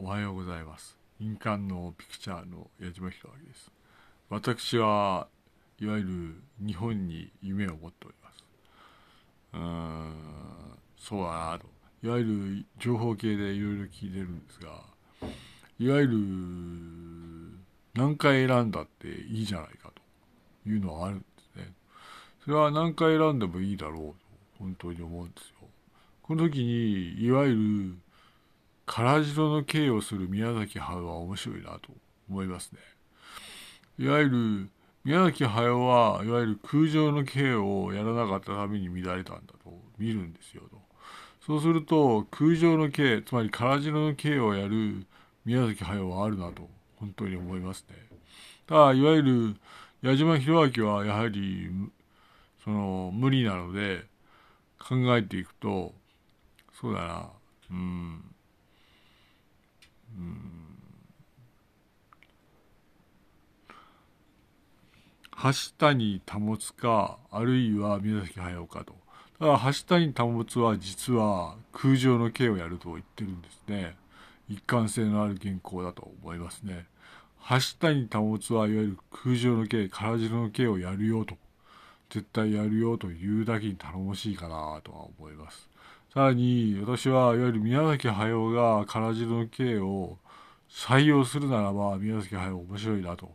[0.00, 0.96] おはようございます。
[1.18, 3.72] 印鑑のピクチャーの矢島弘明です。
[4.30, 5.26] 私は
[5.80, 8.44] いわゆる日本に夢を持っております。
[9.54, 10.14] うーん
[10.96, 11.66] そうだなと。
[12.04, 14.70] いわゆる情報系でいろいろ聞いてるんですが
[15.80, 16.16] いわゆる
[17.94, 20.70] 何回選んだっていいじゃないかと。
[20.70, 21.24] いうのはあるんで
[21.54, 21.72] すね。
[22.44, 24.14] それは何回選んでもいいだろうと
[24.60, 25.68] 本当に思うんですよ。
[26.22, 28.07] この時にいわゆる
[28.88, 31.90] 唐白の刑をする宮崎駿は面白いなと
[32.28, 32.78] 思いますね。
[33.98, 34.70] いわゆる
[35.04, 40.78] 宮崎駿はいわゆる空城の刑をやらなかったために乱れたんだと見るんですよと。
[41.46, 45.06] そうすると空城の刑つまり唐白の刑をやる
[45.44, 47.96] 宮崎駿はあるなと本当に思いますね。
[48.66, 49.56] ただいわゆる
[50.02, 51.70] 矢島弘明はやはり
[52.64, 54.04] その無理なので
[54.78, 55.94] 考えていくと
[56.80, 57.26] そうだな
[57.70, 58.22] うん
[65.40, 68.92] 橋谷保かあるいは宮崎駿かと。
[69.38, 73.94] ただ橋谷保は実は空城の刑をやると言ってるんですね。
[74.48, 76.86] 一貫性のある原稿だと思いますね。
[77.48, 81.36] 橋谷保はいわゆる空城の刑唐城の刑をやるよと。
[82.10, 85.68] 絶対やるよというだけに頼もしいかなとは思います。
[86.12, 90.16] さらに私はいわゆる宮崎駿が唐城の刑を
[90.68, 93.30] 採用するならば宮崎駿面白いなと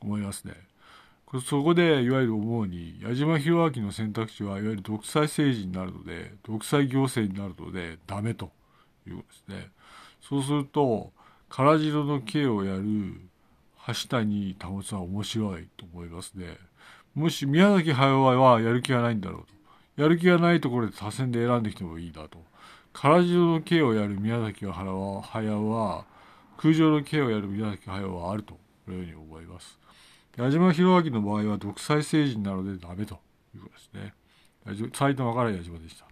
[0.00, 0.54] 思いますね。
[1.44, 8.50] そこでいわゆる思うに矢島弘明の選択肢はいわゆる独裁政治になるので独裁行政になるのでダメと
[9.06, 9.70] いうことですね。
[10.22, 11.12] そうすると
[11.50, 13.20] 唐城の刑をやる
[13.86, 16.56] 橋谷保は面白いと思いますね。
[17.14, 19.40] もし宮崎駿はやる気がないんだろう
[19.96, 20.02] と。
[20.02, 22.38] やる気がないところで多選で選んできてもいいなと。
[22.94, 25.22] 唐城の刑をやる宮崎駿
[25.70, 26.04] は
[26.56, 29.78] 空城の刑をやる宮崎駿はあるとこのように思います。
[30.38, 33.18] 矢島弘明の場合は独裁政治なのでダメと
[33.56, 34.14] いうことですね。
[34.94, 36.06] 埼玉から矢島でした。